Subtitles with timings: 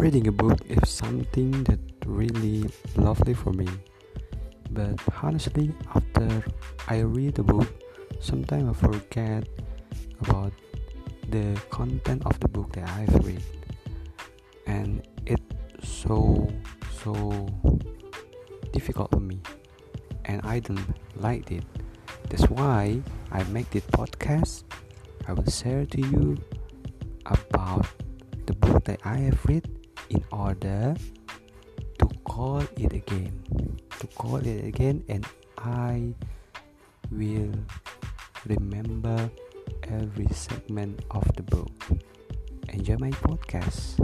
[0.00, 3.66] reading a book is something that really lovely for me.
[4.70, 6.44] But honestly, after
[6.86, 7.66] I read a book,
[8.20, 9.48] sometimes I forget
[10.20, 10.52] about
[11.30, 13.42] the content of the book that I've read,
[14.66, 15.42] and it's
[15.82, 16.48] so
[17.02, 17.48] so
[18.72, 19.40] difficult for me,
[20.26, 21.64] and I don't like it.
[22.30, 23.02] That's why
[23.32, 24.62] I make this podcast.
[25.26, 26.38] I will share to you
[27.26, 27.84] about
[28.46, 29.77] the book that I have read
[30.10, 30.94] in order
[31.98, 33.32] to call it again
[33.98, 35.26] to call it again and
[35.58, 36.14] I
[37.10, 37.52] will
[38.46, 39.30] remember
[39.84, 41.72] every segment of the book.
[42.68, 43.98] Enjoy my podcast